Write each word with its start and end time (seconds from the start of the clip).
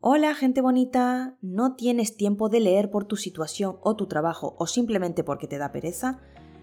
Hola 0.00 0.36
gente 0.36 0.60
bonita, 0.60 1.34
¿no 1.42 1.74
tienes 1.74 2.16
tiempo 2.16 2.48
de 2.48 2.60
leer 2.60 2.88
por 2.88 3.04
tu 3.04 3.16
situación 3.16 3.78
o 3.82 3.96
tu 3.96 4.06
trabajo 4.06 4.54
o 4.56 4.68
simplemente 4.68 5.24
porque 5.24 5.48
te 5.48 5.58
da 5.58 5.72
pereza? 5.72 6.20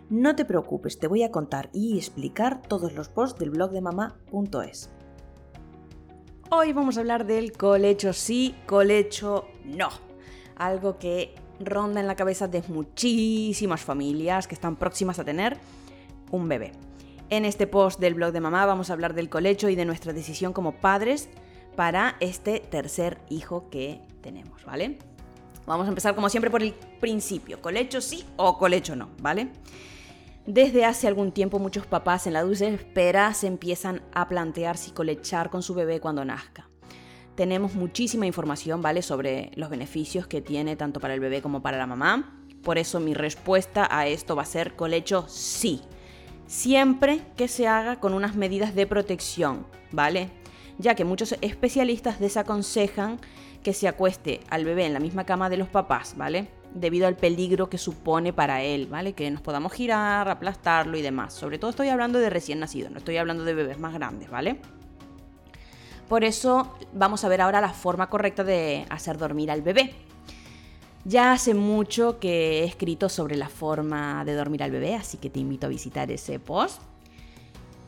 No 0.09 0.37
te 0.37 0.45
preocupes, 0.45 0.99
te 0.99 1.09
voy 1.09 1.21
a 1.21 1.31
contar 1.31 1.69
y 1.73 1.97
explicar 1.97 2.61
todos 2.61 2.93
los 2.93 3.09
posts 3.09 3.37
del 3.37 3.49
blog 3.49 3.71
de 3.71 3.81
mamá.es. 3.81 4.89
Hoy 6.49 6.71
vamos 6.71 6.95
a 6.95 7.01
hablar 7.01 7.25
del 7.25 7.51
colecho 7.51 8.13
sí, 8.13 8.55
colecho 8.65 9.43
no. 9.65 9.89
Algo 10.55 10.97
que 10.97 11.35
ronda 11.59 11.99
en 11.99 12.07
la 12.07 12.15
cabeza 12.15 12.47
de 12.47 12.63
muchísimas 12.69 13.81
familias 13.81 14.47
que 14.47 14.55
están 14.55 14.77
próximas 14.77 15.19
a 15.19 15.25
tener 15.25 15.57
un 16.31 16.47
bebé. 16.47 16.71
En 17.29 17.43
este 17.43 17.67
post 17.67 17.99
del 17.99 18.13
blog 18.13 18.31
de 18.31 18.39
mamá 18.39 18.65
vamos 18.65 18.89
a 18.89 18.93
hablar 18.93 19.13
del 19.13 19.29
colecho 19.29 19.67
y 19.67 19.75
de 19.75 19.83
nuestra 19.83 20.13
decisión 20.13 20.53
como 20.53 20.79
padres 20.79 21.27
para 21.75 22.17
este 22.19 22.59
tercer 22.59 23.19
hijo 23.29 23.69
que 23.69 24.01
tenemos, 24.21 24.63
¿vale? 24.65 24.97
Vamos 25.65 25.85
a 25.85 25.89
empezar 25.89 26.15
como 26.15 26.29
siempre 26.29 26.51
por 26.51 26.61
el 26.61 26.73
principio, 26.99 27.61
colecho 27.61 28.01
sí 28.01 28.23
o 28.37 28.57
colecho 28.57 28.95
no, 28.95 29.09
¿vale? 29.21 29.49
Desde 30.45 30.85
hace 30.85 31.07
algún 31.07 31.31
tiempo 31.31 31.57
muchos 31.57 31.87
papás 31.87 32.27
en 32.27 32.33
la 32.33 32.43
dulce 32.43 32.67
espera 32.67 33.33
se 33.33 33.47
empiezan 33.47 34.03
a 34.13 34.27
plantear 34.27 34.77
si 34.77 34.91
colechar 34.91 35.49
con 35.49 35.63
su 35.63 35.73
bebé 35.73 35.99
cuando 35.99 36.23
nazca. 36.23 36.69
Tenemos 37.33 37.73
muchísima 37.73 38.27
información, 38.27 38.81
¿vale? 38.81 39.01
Sobre 39.01 39.51
los 39.55 39.71
beneficios 39.71 40.27
que 40.27 40.41
tiene 40.41 40.75
tanto 40.75 40.99
para 40.99 41.15
el 41.15 41.19
bebé 41.19 41.41
como 41.41 41.63
para 41.63 41.77
la 41.77 41.87
mamá. 41.87 42.39
Por 42.63 42.77
eso 42.77 42.99
mi 42.99 43.15
respuesta 43.15 43.87
a 43.89 44.07
esto 44.07 44.35
va 44.35 44.43
a 44.43 44.45
ser 44.45 44.75
colecho 44.75 45.25
sí. 45.27 45.81
Siempre 46.45 47.21
que 47.35 47.47
se 47.47 47.67
haga 47.67 47.99
con 47.99 48.13
unas 48.13 48.35
medidas 48.35 48.75
de 48.75 48.85
protección, 48.85 49.65
¿vale? 49.91 50.29
Ya 50.77 50.95
que 50.95 51.05
muchos 51.05 51.35
especialistas 51.41 52.19
desaconsejan 52.19 53.19
que 53.63 53.73
se 53.73 53.87
acueste 53.87 54.41
al 54.49 54.65
bebé 54.65 54.85
en 54.85 54.93
la 54.93 54.99
misma 54.99 55.25
cama 55.25 55.49
de 55.49 55.57
los 55.57 55.67
papás, 55.67 56.15
¿vale? 56.17 56.47
Debido 56.73 57.07
al 57.07 57.15
peligro 57.15 57.69
que 57.69 57.77
supone 57.77 58.33
para 58.33 58.61
él, 58.61 58.87
¿vale? 58.87 59.13
Que 59.13 59.31
nos 59.31 59.41
podamos 59.41 59.73
girar, 59.73 60.29
aplastarlo 60.29 60.97
y 60.97 61.01
demás. 61.01 61.33
Sobre 61.33 61.57
todo 61.57 61.71
estoy 61.71 61.89
hablando 61.89 62.19
de 62.19 62.29
recién 62.29 62.59
nacidos, 62.59 62.91
no 62.91 62.99
estoy 62.99 63.17
hablando 63.17 63.43
de 63.43 63.53
bebés 63.53 63.79
más 63.79 63.93
grandes, 63.93 64.29
¿vale? 64.29 64.59
Por 66.07 66.23
eso 66.23 66.77
vamos 66.93 67.23
a 67.23 67.29
ver 67.29 67.41
ahora 67.41 67.61
la 67.61 67.73
forma 67.73 68.09
correcta 68.09 68.43
de 68.43 68.85
hacer 68.89 69.17
dormir 69.17 69.49
al 69.49 69.61
bebé. 69.61 69.95
Ya 71.03 71.31
hace 71.31 71.53
mucho 71.53 72.19
que 72.19 72.61
he 72.61 72.63
escrito 72.65 73.09
sobre 73.09 73.35
la 73.35 73.49
forma 73.49 74.25
de 74.25 74.33
dormir 74.33 74.63
al 74.63 74.71
bebé, 74.71 74.95
así 74.95 75.17
que 75.17 75.29
te 75.29 75.39
invito 75.39 75.67
a 75.67 75.69
visitar 75.69 76.11
ese 76.11 76.39
post. 76.39 76.81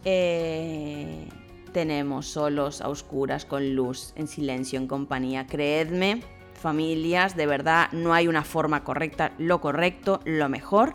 Eh, 0.06 1.28
tenemos 1.72 2.28
solos, 2.28 2.82
a 2.82 2.90
oscuras, 2.90 3.46
con 3.46 3.76
luz, 3.76 4.14
en 4.16 4.28
silencio, 4.28 4.80
en 4.80 4.88
compañía. 4.88 5.48
Creedme, 5.48 6.22
familias, 6.54 7.36
de 7.36 7.46
verdad 7.46 7.90
no 7.92 8.14
hay 8.14 8.28
una 8.28 8.44
forma 8.44 8.84
correcta. 8.84 9.34
Lo 9.38 9.62
correcto, 9.62 10.20
lo 10.26 10.50
mejor, 10.50 10.94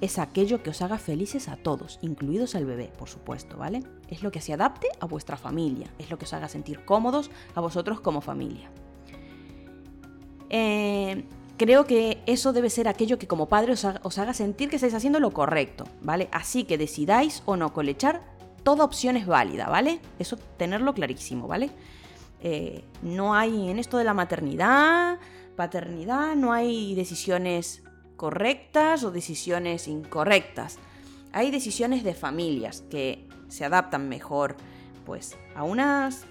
es 0.00 0.18
aquello 0.18 0.62
que 0.62 0.70
os 0.70 0.82
haga 0.82 0.98
felices 0.98 1.48
a 1.48 1.56
todos, 1.56 1.98
incluidos 2.02 2.54
al 2.54 2.66
bebé, 2.66 2.92
por 2.98 3.08
supuesto, 3.08 3.56
¿vale? 3.56 3.82
Es 4.08 4.22
lo 4.22 4.30
que 4.30 4.40
se 4.40 4.52
adapte 4.52 4.88
a 5.00 5.06
vuestra 5.06 5.36
familia, 5.36 5.88
es 5.98 6.10
lo 6.10 6.18
que 6.18 6.24
os 6.26 6.32
haga 6.34 6.48
sentir 6.48 6.84
cómodos 6.84 7.30
a 7.54 7.60
vosotros 7.60 8.00
como 8.00 8.20
familia. 8.20 8.70
Eh, 10.50 11.24
creo 11.56 11.86
que 11.86 12.22
eso 12.26 12.52
debe 12.52 12.70
ser 12.70 12.86
aquello 12.86 13.18
que 13.18 13.26
como 13.26 13.48
padre 13.48 13.72
os 13.72 13.84
haga, 13.84 14.00
os 14.02 14.18
haga 14.18 14.34
sentir 14.34 14.68
que 14.68 14.76
estáis 14.76 14.94
haciendo 14.94 15.20
lo 15.20 15.30
correcto, 15.30 15.84
¿vale? 16.02 16.28
Así 16.32 16.64
que 16.64 16.76
decidáis 16.76 17.42
o 17.46 17.56
no 17.56 17.72
colechar, 17.72 18.33
toda 18.64 18.84
opción 18.84 19.16
es 19.16 19.26
válida, 19.26 19.68
¿vale? 19.68 20.00
Eso 20.18 20.36
tenerlo 20.56 20.94
clarísimo, 20.94 21.46
¿vale? 21.46 21.70
Eh, 22.40 22.84
no 23.02 23.34
hay 23.34 23.70
en 23.70 23.78
esto 23.78 23.96
de 23.98 24.04
la 24.04 24.14
maternidad, 24.14 25.18
paternidad, 25.56 26.34
no 26.34 26.52
hay 26.52 26.94
decisiones 26.94 27.84
correctas 28.16 29.04
o 29.04 29.10
decisiones 29.10 29.86
incorrectas. 29.86 30.78
Hay 31.32 31.50
decisiones 31.50 32.04
de 32.04 32.14
familias 32.14 32.82
que 32.90 33.28
se 33.48 33.64
adaptan 33.64 34.08
mejor 34.08 34.56
pues 35.04 35.36
a 35.54 35.62
unas 35.62 36.26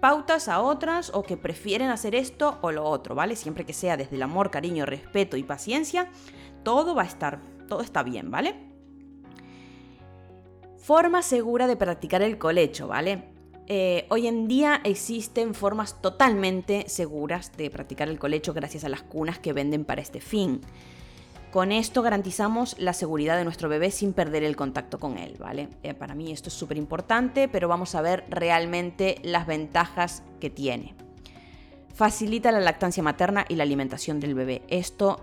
pautas 0.00 0.48
a 0.48 0.60
otras 0.60 1.10
o 1.14 1.22
que 1.22 1.36
prefieren 1.36 1.90
hacer 1.90 2.14
esto 2.14 2.58
o 2.62 2.70
lo 2.70 2.84
otro, 2.84 3.14
¿vale? 3.14 3.34
Siempre 3.34 3.64
que 3.64 3.72
sea 3.72 3.96
desde 3.96 4.16
el 4.16 4.22
amor, 4.22 4.50
cariño, 4.50 4.86
respeto 4.86 5.36
y 5.36 5.42
paciencia, 5.42 6.10
todo 6.62 6.94
va 6.94 7.02
a 7.02 7.06
estar, 7.06 7.40
todo 7.68 7.80
está 7.80 8.02
bien, 8.02 8.30
¿vale? 8.30 8.75
Forma 10.86 11.20
segura 11.22 11.66
de 11.66 11.74
practicar 11.74 12.22
el 12.22 12.38
colecho, 12.38 12.86
¿vale? 12.86 13.24
Eh, 13.66 14.06
hoy 14.08 14.28
en 14.28 14.46
día 14.46 14.80
existen 14.84 15.52
formas 15.52 16.00
totalmente 16.00 16.84
seguras 16.88 17.50
de 17.56 17.70
practicar 17.70 18.08
el 18.08 18.20
colecho 18.20 18.54
gracias 18.54 18.84
a 18.84 18.88
las 18.88 19.02
cunas 19.02 19.40
que 19.40 19.52
venden 19.52 19.84
para 19.84 20.00
este 20.00 20.20
fin. 20.20 20.60
Con 21.50 21.72
esto 21.72 22.02
garantizamos 22.02 22.78
la 22.78 22.92
seguridad 22.92 23.36
de 23.36 23.42
nuestro 23.42 23.68
bebé 23.68 23.90
sin 23.90 24.12
perder 24.12 24.44
el 24.44 24.54
contacto 24.54 25.00
con 25.00 25.18
él, 25.18 25.34
¿vale? 25.40 25.70
Eh, 25.82 25.92
para 25.92 26.14
mí 26.14 26.30
esto 26.30 26.50
es 26.50 26.54
súper 26.54 26.76
importante, 26.76 27.48
pero 27.48 27.66
vamos 27.66 27.96
a 27.96 28.00
ver 28.00 28.22
realmente 28.30 29.16
las 29.24 29.48
ventajas 29.48 30.22
que 30.38 30.50
tiene. 30.50 30.94
Facilita 31.94 32.52
la 32.52 32.60
lactancia 32.60 33.02
materna 33.02 33.44
y 33.48 33.56
la 33.56 33.64
alimentación 33.64 34.20
del 34.20 34.36
bebé. 34.36 34.62
Esto 34.68 35.18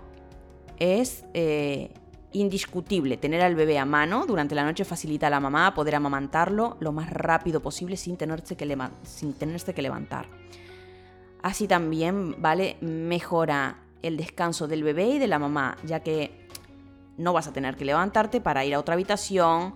es 0.78 1.24
eh, 1.32 1.94
indiscutible. 2.34 3.16
Tener 3.16 3.40
al 3.40 3.54
bebé 3.54 3.78
a 3.78 3.86
mano 3.86 4.26
durante 4.26 4.54
la 4.54 4.64
noche 4.64 4.84
facilita 4.84 5.28
a 5.28 5.30
la 5.30 5.40
mamá 5.40 5.72
poder 5.74 5.94
amamantarlo 5.94 6.76
lo 6.80 6.92
más 6.92 7.10
rápido 7.10 7.60
posible 7.60 7.96
sin 7.96 8.16
tenerse 8.16 8.56
que, 8.56 8.76
sin 9.04 9.32
tenerse 9.32 9.72
que 9.72 9.82
levantar. 9.82 10.28
Así 11.42 11.66
también, 11.66 12.36
¿vale? 12.40 12.76
Mejora 12.80 13.78
el 14.02 14.16
descanso 14.16 14.68
del 14.68 14.82
bebé 14.82 15.06
y 15.06 15.18
de 15.18 15.26
la 15.26 15.38
mamá, 15.38 15.76
ya 15.84 16.00
que 16.00 16.48
no 17.16 17.32
vas 17.32 17.46
a 17.46 17.52
tener 17.52 17.76
que 17.76 17.84
levantarte 17.84 18.40
para 18.40 18.64
ir 18.64 18.74
a 18.74 18.80
otra 18.80 18.94
habitación 18.94 19.74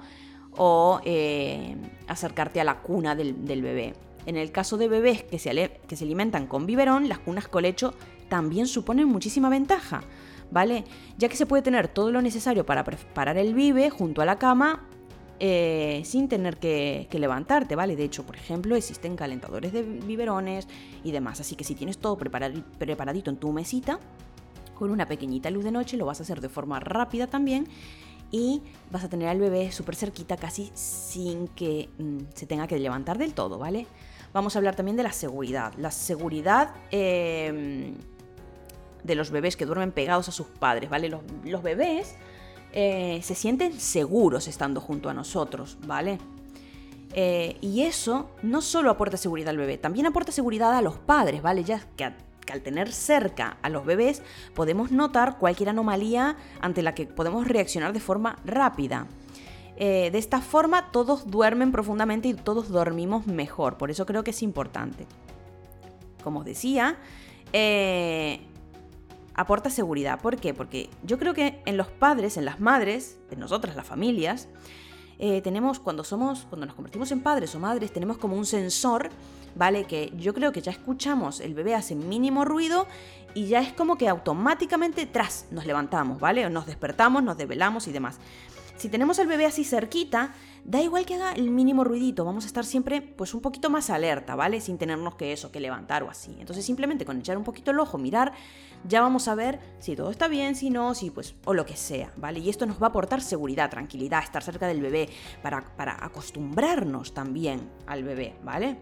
o 0.56 1.00
eh, 1.04 1.76
acercarte 2.08 2.60
a 2.60 2.64
la 2.64 2.80
cuna 2.80 3.14
del, 3.14 3.62
bebé. 3.62 3.94
En 4.26 4.36
el 4.36 4.50
caso 4.50 4.76
de 4.76 4.88
bebés 4.88 5.22
que 5.22 5.38
se, 5.38 5.80
que 5.86 5.96
se 5.96 6.04
alimentan 6.04 6.46
con 6.46 6.66
biberón, 6.66 7.08
las 7.08 7.19
cunas 7.19 7.48
colecho 7.48 7.94
también 8.28 8.66
suponen 8.66 9.09
muchísima 9.09 9.49
ventaja 9.49 10.03
¿vale? 10.50 10.84
Ya 11.16 11.28
que 11.28 11.37
se 11.37 11.47
puede 11.47 11.62
tener 11.62 11.89
todo 11.89 12.11
lo 12.11 12.22
necesario 12.22 12.65
para 12.65 12.84
preparar 12.84 13.37
el 13.37 13.55
vive 13.55 13.91
junto 13.91 14.22
a 14.22 14.25
la 14.25 14.39
cama 14.39 14.84
eh, 15.41 16.03
sin 16.05 16.28
tener 16.28 16.56
que, 16.59 17.09
levantarte, 17.12 17.77
¿vale? 17.77 17.97
De 17.97 18.05
hecho, 18.05 18.25
por 18.25 18.37
ejemplo, 18.37 18.75
existen 18.77 19.17
calentadores 19.17 19.72
de 19.72 19.83
biberones 19.83 20.67
y 21.05 21.12
demás, 21.12 21.41
así 21.41 21.55
que 21.55 21.65
si 21.65 21.75
tienes 21.75 21.99
todo 21.99 22.17
preparadito 22.17 23.31
en 23.31 23.37
tu 23.37 23.53
mesita, 23.53 24.00
con 24.75 24.91
una 24.91 25.06
pequeñita 25.06 25.50
luz 25.50 25.65
de 25.65 25.72
noche, 25.72 25.97
lo 25.97 26.06
vas 26.06 26.21
a 26.21 26.22
hacer 26.22 26.41
de 26.41 26.49
forma 26.49 26.81
rápida 26.81 27.27
también 27.27 27.67
y 28.31 28.62
vas 28.91 29.05
a 29.05 29.09
tener 29.09 29.28
al 29.28 29.41
bebé 29.41 29.72
súper 29.72 29.97
cerquita 29.97 30.37
casi 30.37 30.71
sin 30.75 31.49
que 31.49 31.88
mm, 31.99 32.19
se 32.34 32.47
tenga 32.47 32.67
que 32.67 32.78
levantar 32.78 33.19
del 33.19 33.34
todo, 33.34 33.59
¿vale? 33.59 33.87
Vamos 34.33 34.55
a 34.55 34.59
hablar 34.59 34.77
también 34.77 34.97
de 34.97 35.03
la 35.03 35.12
seguridad. 35.12 35.72
La 35.78 35.91
seguridad... 35.91 36.75
Eh, 36.91 37.94
de 39.08 39.16
los 39.16 39.30
bebés 39.32 39.56
que 39.56 39.66
duermen 39.66 39.91
pegados 39.91 40.28
a 40.28 40.32
sus 40.32 40.46
padres, 40.46 40.88
¿vale? 40.88 41.08
Los, 41.08 41.62
bebés 41.62 42.14
eh, 42.72 43.19
se 43.24 43.34
sienten 43.34 43.80
seguros 43.80 44.46
estando 44.46 44.80
junto 44.80 45.08
a 45.08 45.14
nosotros, 45.14 45.78
¿vale? 45.86 46.19
Eh, 47.14 47.56
y 47.62 47.82
eso 47.82 48.30
no 48.42 48.60
solo 48.60 48.91
aporta 48.91 49.16
seguridad 49.16 49.48
al 49.48 49.56
bebé, 49.56 49.78
también 49.78 50.06
aporta 50.06 50.30
seguridad 50.30 50.74
a 50.74 50.82
los 50.82 50.98
padres, 50.98 51.42
¿vale? 51.42 51.64
Ya 51.64 51.80
que, 51.96 52.04
al 52.04 52.62
tener 52.62 52.92
cerca 52.92 53.58
a 53.60 53.69
los 53.69 53.84
bebés 53.84 54.22
podemos 54.54 54.91
notar 54.91 55.38
cualquier 55.38 55.70
anomalía 55.70 56.36
ante 56.60 56.82
la 56.82 56.94
que 56.94 57.06
podemos 57.06 57.48
reaccionar 57.48 57.92
de 57.92 58.00
forma 58.00 58.38
rápida. 58.44 59.06
Eh, 59.76 60.10
de 60.10 60.19
esta 60.19 60.40
forma 60.40 60.90
todos 60.90 61.30
duermen 61.30 61.72
profundamente 61.72 62.28
y 62.28 62.34
todos 62.34 62.69
dormimos 62.69 63.26
mejor, 63.26 63.78
por 63.78 63.90
eso 63.90 64.06
creo 64.06 64.22
que 64.25 64.30
es 64.30 64.42
importante. 64.42 65.06
Como 66.22 66.40
os 66.40 66.44
decía, 66.44 66.98
aporta 69.38 69.70
seguridad. 69.70 70.20
¿Por 70.20 70.37
qué? 70.37 70.52
Porque 70.52 70.90
yo 71.05 71.17
creo 71.17 71.32
que 71.32 71.62
en 71.64 71.76
los 71.76 71.87
padres, 71.87 72.37
en 72.37 72.44
las 72.44 72.58
madres, 72.58 73.19
en 73.31 73.38
nosotras, 73.38 73.76
las 73.76 73.87
familias, 73.87 74.49
eh, 75.20 75.40
tenemos, 75.43 75.79
cuando 75.79 76.02
somos, 76.02 76.46
cuando 76.49 76.67
nos 76.67 76.75
convertimos 76.75 77.12
en 77.12 77.20
padres 77.20 77.55
o 77.55 77.61
madres, 77.61 77.93
tenemos 77.93 78.19
como 78.19 78.37
un 78.37 78.44
sensor, 78.44 79.11
¿vale? 79.55 79.85
Que 79.85 80.12
yo 80.17 80.35
creo 80.35 80.50
que 80.50 80.61
ya 80.61 80.73
escuchamos, 80.73 81.40
el 81.40 81.55
bebé 81.55 81.76
hace 81.76 81.94
mínimo 81.94 82.44
ruido 82.44 82.88
y 83.32 83.46
ya 83.46 83.61
es 83.61 83.73
como 83.73 83.96
que 83.96 84.08
automáticamente 84.08 85.06
tras 85.06 85.46
nos 85.52 85.67
levantamos, 85.67 86.19
¿vale? 86.19 86.50
Nos 86.50 86.67
despertamos, 86.67 87.23
nos 87.23 87.37
develamos 87.37 87.87
y 87.87 87.93
demás. 87.93 88.19
Si 88.78 88.88
tenemos 88.88 89.19
al 89.19 89.26
bebé 89.26 89.44
así 89.44 89.64
cerquita, 89.64 90.32
da 90.64 90.80
igual 90.80 91.04
que 91.04 91.16
haga 91.16 91.32
el 91.32 91.50
mínimo 91.50 91.82
ruidito, 91.82 92.25
vamos 92.25 92.44
a 92.44 92.46
estar 92.46 92.64
siempre 92.64 93.02
pues 93.02 93.34
un 93.34 93.40
poquito 93.40 93.70
más 93.70 93.90
alerta, 93.90 94.36
¿vale? 94.36 94.60
Sin 94.60 94.78
tenernos 94.78 95.16
que 95.16 95.32
eso, 95.32 95.50
que 95.50 95.58
levantar 95.58 96.04
o 96.04 96.10
así. 96.10 96.36
Entonces 96.38 96.64
simplemente 96.64 97.04
con 97.04 97.19
echar 97.19 97.36
un 97.36 97.42
poquito 97.42 97.72
el 97.72 97.80
ojo, 97.80 97.98
mirar, 97.98 98.32
ya 98.84 99.00
vamos 99.00 99.26
a 99.26 99.34
ver 99.34 99.58
si 99.80 99.96
todo 99.96 100.12
está 100.12 100.28
bien, 100.28 100.54
si 100.54 100.70
no, 100.70 100.94
si 100.94 101.10
pues, 101.10 101.34
o 101.44 101.54
lo 101.54 101.66
que 101.66 101.76
sea, 101.76 102.12
¿vale? 102.16 102.38
Y 102.38 102.48
esto 102.50 102.66
nos 102.66 102.80
va 102.80 102.86
a 102.86 102.90
aportar 102.90 103.20
seguridad, 103.20 103.69
tranquilidad, 103.69 104.22
estar 104.22 104.44
cerca 104.44 104.69
del 104.69 104.80
bebé, 104.80 105.08
para, 105.42 105.76
para 105.76 106.04
acostumbrarnos 106.04 107.12
también 107.14 107.69
al 107.86 108.04
bebé, 108.04 108.36
¿vale? 108.44 108.78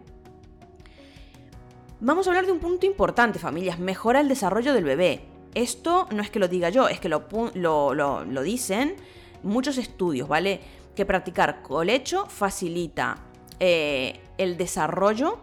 Vamos 2.01 2.27
a 2.27 2.31
hablar 2.31 2.45
de 2.45 2.53
un 2.53 2.59
punto 2.59 2.85
importante, 2.85 3.39
familias. 3.39 3.79
Mejora 3.79 4.21
el 4.21 4.29
desarrollo 4.29 4.75
del 4.75 4.85
bebé. 4.85 5.25
Esto 5.55 6.07
no 6.15 6.21
es 6.21 6.29
que 6.29 6.39
lo 6.39 6.49
diga 6.49 6.69
yo, 6.69 6.87
es 6.89 7.01
que 7.01 7.09
lo, 7.09 7.25
lo, 7.55 8.43
dicen 8.43 8.97
muchos 9.43 9.79
estudios, 9.79 10.29
¿vale? 10.29 10.61
Que 10.95 11.05
practicar 11.05 11.63
colecho 11.63 12.27
facilita 12.27 13.19
eh, 13.61 14.21
el 14.39 14.57
desarrollo, 14.57 15.39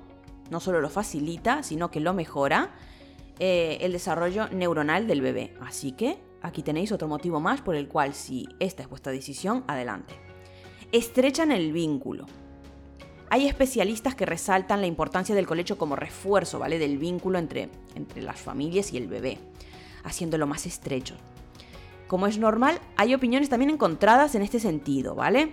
no 0.49 0.59
solo 0.59 0.81
lo 0.81 0.89
facilita, 0.89 1.63
sino 1.63 1.89
que 1.89 1.99
lo 1.99 2.13
mejora, 2.13 2.71
eh, 3.39 3.77
el 3.81 3.91
desarrollo 3.91 4.49
neuronal 4.49 5.07
del 5.07 5.21
bebé. 5.21 5.53
Así 5.61 5.93
que 5.93 6.17
aquí 6.41 6.61
tenéis 6.61 6.91
otro 6.91 7.07
motivo 7.07 7.39
más 7.39 7.61
por 7.61 7.75
el 7.75 7.87
cual 7.87 8.13
si 8.13 8.47
esta 8.59 8.83
es 8.83 8.89
vuestra 8.89 9.11
decisión, 9.11 9.63
adelante. 9.67 10.13
Estrechan 10.91 11.51
el 11.51 11.71
vínculo. 11.71 12.27
Hay 13.29 13.47
especialistas 13.47 14.13
que 14.13 14.27
resaltan 14.27 14.81
la 14.81 14.85
importancia 14.87 15.33
del 15.33 15.47
colecho 15.47 15.77
como 15.77 15.95
refuerzo, 15.95 16.59
¿vale? 16.59 16.77
Del 16.77 16.99
vínculo 16.99 17.39
entre, 17.39 17.69
entre 17.95 18.21
las 18.21 18.39
familias 18.39 18.93
y 18.93 18.97
el 18.97 19.07
bebé, 19.07 19.39
haciéndolo 20.03 20.45
más 20.45 20.67
estrecho. 20.67 21.15
Como 22.13 22.27
es 22.27 22.37
normal, 22.37 22.79
hay 22.95 23.15
opiniones 23.15 23.49
también 23.49 23.71
encontradas 23.71 24.35
en 24.35 24.43
este 24.43 24.59
sentido, 24.59 25.15
¿vale? 25.15 25.51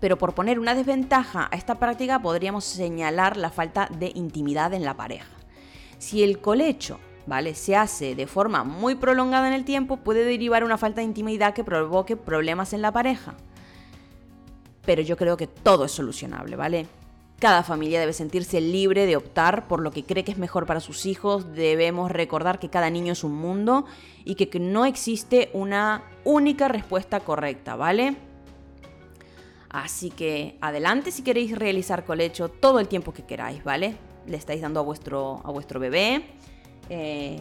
Pero 0.00 0.16
por 0.16 0.34
poner 0.34 0.58
una 0.58 0.74
desventaja 0.74 1.50
a 1.52 1.54
esta 1.54 1.74
práctica 1.74 2.22
podríamos 2.22 2.64
señalar 2.64 3.36
la 3.36 3.50
falta 3.50 3.86
de 3.98 4.10
intimidad 4.14 4.72
en 4.72 4.86
la 4.86 4.96
pareja. 4.96 5.28
Si 5.98 6.22
el 6.22 6.40
colecho 6.40 6.98
¿vale? 7.26 7.54
se 7.54 7.76
hace 7.76 8.14
de 8.14 8.26
forma 8.26 8.64
muy 8.64 8.94
prolongada 8.94 9.48
en 9.48 9.52
el 9.52 9.66
tiempo, 9.66 9.98
puede 9.98 10.24
derivar 10.24 10.64
una 10.64 10.78
falta 10.78 11.02
de 11.02 11.08
intimidad 11.08 11.52
que 11.52 11.62
provoque 11.62 12.16
problemas 12.16 12.72
en 12.72 12.80
la 12.80 12.90
pareja 12.90 13.34
pero 14.84 15.02
yo 15.02 15.16
creo 15.16 15.36
que 15.36 15.46
todo 15.46 15.84
es 15.84 15.92
solucionable, 15.92 16.56
¿vale? 16.56 16.86
Cada 17.40 17.62
familia 17.62 18.00
debe 18.00 18.12
sentirse 18.12 18.60
libre 18.60 19.06
de 19.06 19.16
optar 19.16 19.66
por 19.66 19.80
lo 19.80 19.90
que 19.92 20.04
cree 20.04 20.24
que 20.24 20.32
es 20.32 20.36
mejor 20.36 20.66
para 20.66 20.78
sus 20.78 21.06
hijos. 21.06 21.54
Debemos 21.54 22.10
recordar 22.10 22.58
que 22.58 22.68
cada 22.68 22.90
niño 22.90 23.14
es 23.14 23.24
un 23.24 23.34
mundo 23.34 23.86
y 24.26 24.34
que 24.34 24.60
no 24.60 24.84
existe 24.84 25.48
una 25.54 26.04
única 26.24 26.68
respuesta 26.68 27.20
correcta, 27.20 27.76
¿vale? 27.76 28.14
Así 29.70 30.10
que 30.10 30.58
adelante 30.60 31.12
si 31.12 31.22
queréis 31.22 31.58
realizar 31.58 32.04
colecho 32.04 32.50
todo 32.50 32.78
el 32.78 32.88
tiempo 32.88 33.14
que 33.14 33.24
queráis, 33.24 33.64
¿vale? 33.64 33.96
Le 34.26 34.36
estáis 34.36 34.60
dando 34.60 34.80
a 34.80 34.82
vuestro, 34.82 35.40
a 35.42 35.50
vuestro 35.50 35.80
bebé. 35.80 36.26
Eh, 36.90 37.40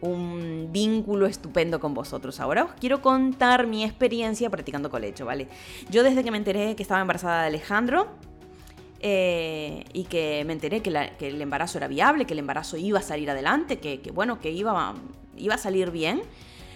un 0.00 0.70
vínculo 0.72 1.26
estupendo 1.26 1.78
con 1.78 1.94
vosotros. 1.94 2.40
Ahora 2.40 2.64
os 2.64 2.72
quiero 2.72 3.00
contar 3.00 3.68
mi 3.68 3.84
experiencia 3.84 4.50
practicando 4.50 4.90
colecho, 4.90 5.24
¿vale? 5.24 5.46
Yo 5.88 6.02
desde 6.02 6.24
que 6.24 6.32
me 6.32 6.38
enteré 6.38 6.74
que 6.74 6.82
estaba 6.82 7.00
embarazada 7.00 7.42
de 7.42 7.46
Alejandro 7.48 8.08
eh, 9.00 9.84
y 9.92 10.04
que 10.04 10.44
me 10.46 10.52
enteré 10.52 10.82
que, 10.82 10.90
el 11.20 11.40
embarazo 11.40 11.78
era 11.78 11.88
viable, 11.88 12.26
que 12.26 12.32
el 12.32 12.40
embarazo 12.40 12.76
iba 12.76 12.98
a 12.98 13.02
salir 13.02 13.30
adelante, 13.30 13.78
que, 13.78 14.10
bueno, 14.12 14.40
que 14.40 14.50
iba, 14.50 14.94
iba 15.36 15.54
a 15.54 15.58
salir 15.58 15.90
bien, 15.90 16.22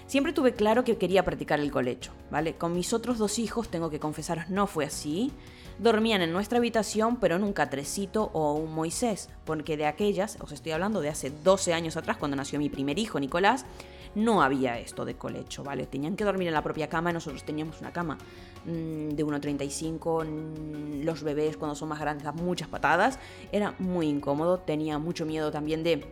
siempre 0.06 0.32
tuve 0.32 0.54
claro 0.54 0.84
que 0.84 0.96
quería 0.96 1.24
practicar 1.24 1.60
el 1.60 1.70
colecho, 1.70 2.12
¿vale? 2.30 2.54
Con 2.54 2.74
mis 2.74 2.92
otros 2.92 3.18
dos 3.18 3.38
hijos, 3.38 3.68
tengo 3.68 3.90
que 3.90 3.98
confesaros, 3.98 4.50
no 4.50 4.66
fue 4.66 4.84
así 4.84 5.32
dormían 5.78 6.22
en 6.22 6.32
nuestra 6.32 6.58
habitación, 6.58 7.16
pero 7.16 7.36
en 7.36 7.44
un 7.44 7.52
catrecito 7.52 8.30
o 8.32 8.54
un 8.54 8.74
Moisés, 8.74 9.28
porque 9.44 9.76
de 9.76 9.86
aquellas, 9.86 10.38
os 10.40 10.52
estoy 10.52 10.72
hablando 10.72 11.00
de 11.00 11.08
hace 11.08 11.30
12 11.30 11.74
años 11.74 11.96
atrás, 11.96 12.16
cuando 12.16 12.36
nació 12.36 12.58
mi 12.58 12.68
primer 12.68 12.98
hijo, 12.98 13.18
Nicolás, 13.20 13.64
no 14.14 14.42
había 14.42 14.78
esto 14.78 15.04
de 15.04 15.14
colecho, 15.14 15.64
¿vale? 15.64 15.86
Tenían 15.86 16.16
que 16.16 16.24
dormir 16.24 16.48
en 16.48 16.54
la 16.54 16.62
propia 16.62 16.88
cama, 16.88 17.12
nosotros 17.12 17.44
teníamos 17.44 17.80
una 17.80 17.92
cama 17.92 18.18
mm, 18.64 19.10
de 19.10 19.24
1,35, 19.24 20.24
mm, 20.24 21.04
los 21.04 21.22
bebés 21.22 21.56
cuando 21.56 21.74
son 21.74 21.88
más 21.88 22.00
grandes 22.00 22.24
dan 22.24 22.36
muchas 22.36 22.68
patadas, 22.68 23.18
era 23.50 23.74
muy 23.78 24.06
incómodo, 24.08 24.58
tenía 24.58 24.98
mucho 24.98 25.26
miedo 25.26 25.50
también 25.50 25.82
de 25.82 26.06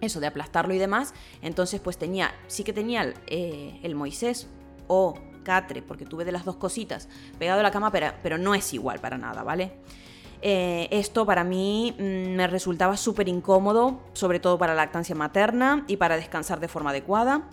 eso, 0.00 0.20
de 0.20 0.26
aplastarlo 0.26 0.74
y 0.74 0.78
demás, 0.78 1.14
entonces 1.42 1.80
pues 1.80 1.98
tenía, 1.98 2.34
sí 2.46 2.64
que 2.64 2.72
tenía 2.72 3.14
eh, 3.26 3.80
el 3.82 3.94
Moisés 3.94 4.48
o 4.86 5.14
catre, 5.42 5.82
porque 5.82 6.06
tuve 6.06 6.24
de 6.24 6.32
las 6.32 6.44
dos 6.44 6.56
cositas 6.56 7.08
pegado 7.38 7.60
a 7.60 7.62
la 7.62 7.70
cama, 7.70 7.90
pero, 7.90 8.12
pero 8.22 8.38
no 8.38 8.54
es 8.54 8.72
igual 8.72 8.98
para 9.00 9.18
nada, 9.18 9.42
¿vale? 9.42 9.72
Eh, 10.46 10.88
esto 10.90 11.24
para 11.24 11.42
mí 11.42 11.96
mm, 11.98 12.36
me 12.36 12.46
resultaba 12.46 12.98
súper 12.98 13.28
incómodo, 13.28 14.02
sobre 14.12 14.40
todo 14.40 14.58
para 14.58 14.74
la 14.74 14.82
lactancia 14.82 15.14
materna 15.14 15.86
y 15.88 15.96
para 15.96 16.16
descansar 16.16 16.60
de 16.60 16.68
forma 16.68 16.90
adecuada. 16.90 17.48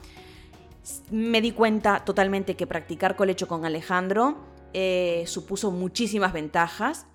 Me 1.10 1.40
di 1.40 1.54
cuenta 1.54 2.04
totalmente 2.04 2.58
que 2.58 2.68
practicar 2.68 3.16
colecho 3.16 3.48
con 3.48 3.64
Alejandro 3.64 4.40
eh, 4.74 5.24
supuso 5.26 5.72
muchísimas 5.72 6.34
ventajas 6.34 7.06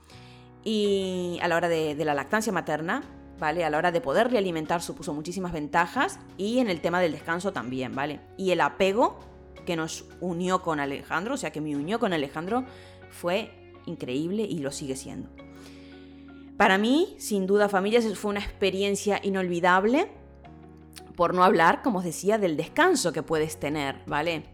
y 0.64 1.38
a 1.42 1.48
la 1.48 1.56
hora 1.56 1.68
de, 1.68 1.94
la 2.06 2.14
lactancia 2.14 2.54
materna, 2.54 3.02
¿vale? 3.38 3.62
A 3.62 3.68
la 3.68 3.76
hora 3.76 3.92
de 3.92 4.00
poder 4.00 4.30
realimentar 4.30 4.80
supuso 4.80 5.12
muchísimas 5.12 5.52
ventajas 5.52 6.18
y 6.38 6.58
en 6.58 6.70
el 6.70 6.80
tema 6.80 7.02
del 7.02 7.12
descanso 7.12 7.52
también, 7.52 7.94
¿vale? 7.94 8.20
Y 8.38 8.52
el 8.52 8.62
apego 8.62 9.18
que 9.66 9.76
nos 9.76 10.06
unió 10.22 10.62
con 10.62 10.80
Alejandro, 10.80 11.34
o 11.34 11.36
sea 11.36 11.50
que 11.50 11.60
me 11.60 11.76
unió 11.76 11.98
con 11.98 12.14
Alejandro, 12.14 12.64
fue 13.10 13.50
increíble 13.84 14.42
y 14.44 14.60
lo 14.60 14.72
sigue 14.72 14.96
siendo. 14.96 15.28
Para 16.56 16.78
mí, 16.78 17.14
sin 17.18 17.46
duda, 17.46 17.68
familias, 17.68 18.06
fue 18.16 18.30
una 18.30 18.40
experiencia 18.40 19.20
inolvidable, 19.22 20.08
por 21.14 21.34
no 21.34 21.44
hablar, 21.44 21.82
como 21.82 21.98
os 21.98 22.04
decía, 22.04 22.38
del 22.38 22.56
descanso 22.56 23.12
que 23.12 23.22
puedes 23.22 23.58
tener, 23.58 23.96
¿vale? 24.06 24.44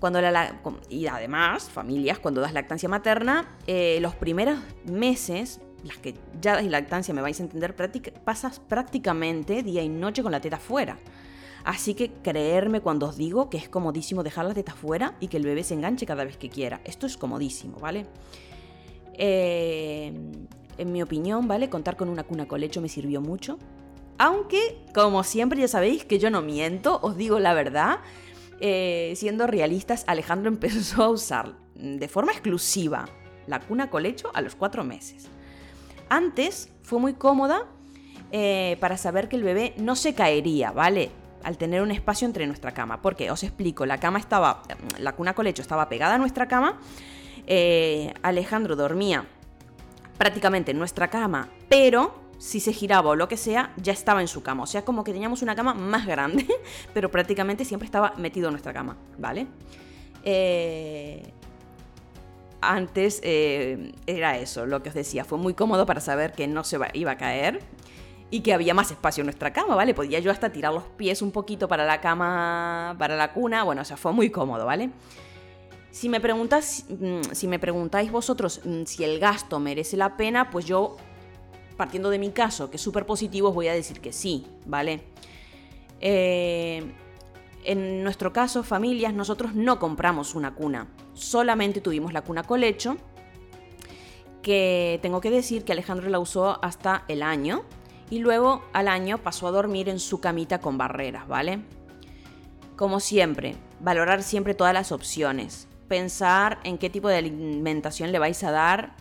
Cuando 0.00 0.20
la, 0.20 0.60
y 0.88 1.06
además, 1.06 1.70
familias, 1.70 2.18
cuando 2.18 2.40
das 2.40 2.52
lactancia 2.52 2.88
materna, 2.88 3.56
eh, 3.66 3.98
los 4.00 4.14
primeros 4.14 4.58
meses, 4.84 5.60
las 5.84 5.96
que 5.98 6.14
ya 6.40 6.54
das 6.54 6.66
lactancia 6.66 7.14
me 7.14 7.22
vais 7.22 7.40
a 7.40 7.44
entender, 7.44 7.74
pasas 8.24 8.60
prácticamente 8.60 9.62
día 9.62 9.82
y 9.82 9.88
noche 9.88 10.22
con 10.22 10.32
la 10.32 10.40
teta 10.40 10.58
fuera. 10.58 10.98
Así 11.64 11.94
que 11.94 12.12
creerme 12.12 12.80
cuando 12.80 13.06
os 13.06 13.16
digo 13.16 13.50
que 13.50 13.56
es 13.56 13.68
comodísimo 13.68 14.22
dejar 14.22 14.44
la 14.44 14.54
teta 14.54 14.74
fuera 14.74 15.16
y 15.18 15.28
que 15.28 15.38
el 15.38 15.44
bebé 15.44 15.64
se 15.64 15.74
enganche 15.74 16.06
cada 16.06 16.24
vez 16.24 16.36
que 16.36 16.48
quiera. 16.48 16.80
Esto 16.84 17.06
es 17.06 17.16
comodísimo, 17.16 17.78
¿vale? 17.78 18.06
Eh, 19.14 20.12
en 20.78 20.92
mi 20.92 21.02
opinión, 21.02 21.48
¿vale? 21.48 21.68
Contar 21.68 21.96
con 21.96 22.08
una 22.08 22.24
cuna 22.24 22.46
colecho 22.46 22.80
me 22.80 22.88
sirvió 22.88 23.20
mucho. 23.20 23.58
Aunque, 24.18 24.78
como 24.94 25.22
siempre, 25.24 25.60
ya 25.60 25.68
sabéis 25.68 26.04
que 26.04 26.18
yo 26.18 26.30
no 26.30 26.42
miento, 26.42 26.98
os 27.02 27.16
digo 27.16 27.38
la 27.38 27.54
verdad. 27.54 27.98
Eh, 28.60 29.12
siendo 29.16 29.46
realistas, 29.46 30.04
Alejandro 30.06 30.48
empezó 30.52 31.02
a 31.02 31.10
usar 31.10 31.54
de 31.74 32.08
forma 32.08 32.32
exclusiva 32.32 33.06
la 33.46 33.60
cuna 33.60 33.90
colecho 33.90 34.30
a 34.34 34.40
los 34.40 34.54
cuatro 34.54 34.84
meses. 34.84 35.28
Antes 36.08 36.70
fue 36.82 36.98
muy 36.98 37.14
cómoda 37.14 37.66
eh, 38.32 38.76
para 38.80 38.96
saber 38.96 39.28
que 39.28 39.36
el 39.36 39.42
bebé 39.42 39.74
no 39.76 39.96
se 39.96 40.14
caería, 40.14 40.72
¿vale? 40.72 41.10
al 41.46 41.58
tener 41.58 41.80
un 41.80 41.92
espacio 41.92 42.26
entre 42.26 42.44
nuestra 42.48 42.72
cama. 42.72 43.00
Porque 43.00 43.30
os 43.30 43.44
explico, 43.44 43.86
la 43.86 44.00
cama 44.00 44.18
estaba, 44.18 44.62
la 44.98 45.12
cuna 45.12 45.32
colecho 45.32 45.62
estaba 45.62 45.88
pegada 45.88 46.16
a 46.16 46.18
nuestra 46.18 46.48
cama. 46.48 46.80
Eh, 47.46 48.12
Alejandro 48.22 48.74
dormía 48.74 49.26
prácticamente 50.18 50.70
en 50.70 50.78
nuestra 50.78 51.08
cama, 51.08 51.48
pero 51.68 52.26
si 52.38 52.60
se 52.60 52.72
giraba 52.72 53.10
o 53.10 53.16
lo 53.16 53.28
que 53.28 53.36
sea, 53.36 53.72
ya 53.76 53.92
estaba 53.92 54.20
en 54.20 54.28
su 54.28 54.42
cama. 54.42 54.64
O 54.64 54.66
sea, 54.66 54.84
como 54.84 55.04
que 55.04 55.12
teníamos 55.12 55.42
una 55.42 55.54
cama 55.54 55.74
más 55.74 56.06
grande, 56.06 56.46
pero 56.94 57.10
prácticamente 57.10 57.64
siempre 57.64 57.86
estaba 57.86 58.12
metido 58.16 58.48
en 58.48 58.52
nuestra 58.52 58.72
cama, 58.72 58.96
¿vale? 59.18 59.46
Eh, 60.22 61.22
antes 62.60 63.20
eh, 63.22 63.92
era 64.06 64.38
eso, 64.38 64.66
lo 64.66 64.82
que 64.82 64.90
os 64.90 64.94
decía. 64.94 65.24
Fue 65.24 65.38
muy 65.38 65.54
cómodo 65.54 65.86
para 65.86 66.00
saber 66.00 66.32
que 66.32 66.46
no 66.46 66.64
se 66.64 66.78
iba 66.94 67.10
a 67.12 67.16
caer 67.16 67.60
y 68.30 68.40
que 68.40 68.52
había 68.52 68.74
más 68.74 68.90
espacio 68.90 69.22
en 69.22 69.26
nuestra 69.26 69.52
cama, 69.52 69.76
¿vale? 69.76 69.94
Podía 69.94 70.18
yo 70.18 70.30
hasta 70.30 70.50
tirar 70.50 70.72
los 70.72 70.82
pies 70.82 71.22
un 71.22 71.30
poquito 71.30 71.68
para 71.68 71.84
la 71.84 72.00
cama, 72.00 72.96
para 72.98 73.16
la 73.16 73.32
cuna, 73.32 73.62
bueno, 73.62 73.82
o 73.82 73.84
sea, 73.84 73.96
fue 73.96 74.12
muy 74.12 74.30
cómodo, 74.30 74.66
¿vale? 74.66 74.90
Si 75.96 76.10
me, 76.10 76.20
preguntas, 76.20 76.84
mm, 76.90 77.32
si 77.32 77.48
me 77.48 77.58
preguntáis 77.58 78.12
vosotros 78.12 78.60
mm, 78.62 78.82
si 78.84 79.02
el 79.02 79.18
gasto 79.18 79.58
merece 79.58 79.96
la 79.96 80.18
pena, 80.18 80.50
pues 80.50 80.66
yo, 80.66 80.98
partiendo 81.78 82.10
de 82.10 82.18
mi 82.18 82.32
caso, 82.32 82.68
que 82.68 82.76
es 82.76 82.82
súper 82.82 83.06
positivo, 83.06 83.48
os 83.48 83.54
voy 83.54 83.68
a 83.68 83.72
decir 83.72 84.02
que 84.02 84.12
sí, 84.12 84.44
¿vale? 84.66 85.04
Eh, 86.02 86.84
en 87.64 88.04
nuestro 88.04 88.30
caso, 88.30 88.62
familias, 88.62 89.14
nosotros 89.14 89.54
no 89.54 89.78
compramos 89.78 90.34
una 90.34 90.54
cuna, 90.54 90.86
solamente 91.14 91.80
tuvimos 91.80 92.12
la 92.12 92.20
cuna 92.20 92.42
colecho, 92.42 92.98
que 94.42 94.98
tengo 95.00 95.22
que 95.22 95.30
decir 95.30 95.64
que 95.64 95.72
Alejandro 95.72 96.10
la 96.10 96.18
usó 96.18 96.62
hasta 96.62 97.06
el 97.08 97.22
año, 97.22 97.62
y 98.10 98.18
luego 98.18 98.62
al 98.74 98.88
año 98.88 99.16
pasó 99.16 99.46
a 99.46 99.50
dormir 99.50 99.88
en 99.88 99.98
su 99.98 100.20
camita 100.20 100.60
con 100.60 100.76
barreras, 100.76 101.26
¿vale? 101.26 101.60
Como 102.76 103.00
siempre, 103.00 103.56
valorar 103.80 104.22
siempre 104.22 104.52
todas 104.52 104.74
las 104.74 104.92
opciones, 104.92 105.68
pensar 105.88 106.60
en 106.64 106.78
qué 106.78 106.90
tipo 106.90 107.08
de 107.08 107.16
alimentación 107.16 108.12
le 108.12 108.18
vais 108.18 108.42
a 108.44 108.50
dar 108.50 108.96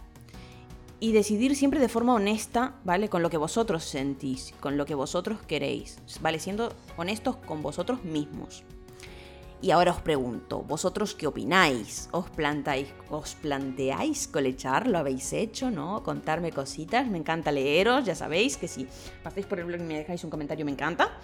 y 1.00 1.12
decidir 1.12 1.56
siempre 1.56 1.80
de 1.80 1.90
forma 1.90 2.14
honesta, 2.14 2.76
¿vale? 2.84 3.10
Con 3.10 3.22
lo 3.22 3.30
que 3.30 3.38
vosotros 3.38 3.84
sentís, 3.84 4.54
con 4.60 4.78
lo 4.78 4.86
que 4.86 4.96
vosotros 4.96 5.40
queréis, 5.48 6.00
¿vale? 6.22 6.40
Siendo 6.40 6.74
honestos 6.98 7.36
con 7.38 7.62
vosotros 7.62 8.04
mismos. 8.04 8.64
Y 9.62 9.72
ahora 9.72 9.92
os 9.92 10.02
pregunto, 10.02 10.62
¿vosotros 10.62 11.16
qué 11.16 11.28
opináis? 11.28 12.10
¿Os 12.12 12.30
plantáis, 12.30 12.88
os 13.10 13.36
planteáis 13.36 14.28
colechar? 14.28 14.86
¿Lo 14.88 15.00
habéis 15.00 15.34
hecho, 15.34 15.72
no? 15.72 16.04
Contarme 16.04 16.52
cositas, 16.52 17.08
me 17.08 17.18
encanta 17.18 17.52
leeros, 17.52 18.06
ya 18.06 18.16
sabéis 18.16 18.58
que 18.58 18.68
si 18.68 18.88
pasáis 19.24 19.46
por 19.46 19.60
el 19.60 19.66
blog 19.66 19.82
y 19.82 19.84
me 19.84 19.98
dejáis 19.98 20.24
un 20.24 20.30
comentario 20.30 20.66
me 20.66 20.72
encanta. 20.72 21.18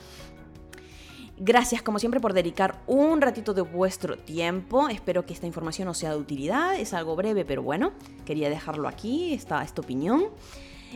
Gracias 1.37 1.81
como 1.81 1.97
siempre 1.97 2.19
por 2.19 2.33
dedicar 2.33 2.83
un 2.85 3.21
ratito 3.21 3.53
de 3.53 3.61
vuestro 3.61 4.17
tiempo. 4.17 4.89
Espero 4.89 5.25
que 5.25 5.33
esta 5.33 5.47
información 5.47 5.87
os 5.87 5.97
sea 5.97 6.11
de 6.11 6.17
utilidad. 6.17 6.75
Es 6.75 6.93
algo 6.93 7.15
breve, 7.15 7.45
pero 7.45 7.63
bueno, 7.63 7.93
quería 8.25 8.49
dejarlo 8.49 8.87
aquí, 8.87 9.33
esta, 9.33 9.63
esta 9.63 9.81
opinión. 9.81 10.25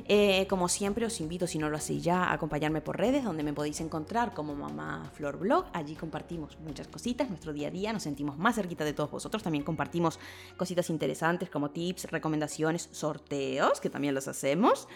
Eh, 0.08 0.46
como 0.48 0.68
siempre, 0.68 1.06
os 1.06 1.22
invito, 1.22 1.48
si 1.48 1.58
no 1.58 1.70
lo 1.70 1.78
hacéis 1.78 2.04
ya, 2.04 2.26
a 2.26 2.34
acompañarme 2.34 2.82
por 2.82 2.98
redes, 2.98 3.24
donde 3.24 3.44
me 3.44 3.54
podéis 3.54 3.80
encontrar 3.82 4.34
como 4.34 4.56
Mamá 4.56 5.10
Flor 5.14 5.38
Blog. 5.40 5.66
Allí 5.74 5.96
compartimos 5.96 6.58
muchas 6.60 6.88
cositas, 6.88 7.30
nuestro 7.30 7.54
día 7.54 7.70
a 7.70 7.72
día, 7.72 7.94
nos 7.94 8.04
sentimos 8.04 8.38
más 8.38 8.56
cerquita 8.56 8.84
de 8.84 8.94
todos 8.94 9.12
vosotros. 9.12 9.44
También 9.44 9.64
compartimos 9.64 10.20
cositas 10.58 10.90
interesantes 10.90 11.50
como 11.50 11.72
tips, 11.72 12.12
recomendaciones, 12.12 12.90
sorteos, 12.92 13.80
que 13.80 13.90
también 13.90 14.14
los 14.14 14.28
hacemos. 14.28 14.88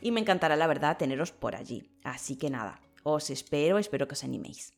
Y 0.00 0.12
me 0.12 0.20
encantará, 0.20 0.56
la 0.56 0.66
verdad, 0.66 0.96
teneros 0.96 1.32
por 1.32 1.56
allí. 1.56 1.88
Así 2.04 2.36
que 2.36 2.50
nada, 2.50 2.80
os 3.14 3.30
espero, 3.30 3.78
espero 3.78 4.06
que 4.06 4.14
os 4.14 4.24
animéis. 4.24 4.72